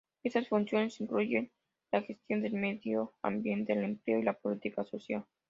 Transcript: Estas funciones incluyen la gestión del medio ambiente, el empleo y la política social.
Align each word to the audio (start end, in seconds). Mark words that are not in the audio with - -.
Estas 0.23 0.47
funciones 0.49 0.99
incluyen 0.99 1.51
la 1.91 2.01
gestión 2.01 2.41
del 2.41 2.53
medio 2.53 3.13
ambiente, 3.21 3.73
el 3.73 3.83
empleo 3.83 4.17
y 4.17 4.23
la 4.23 4.33
política 4.33 4.83
social. 4.83 5.23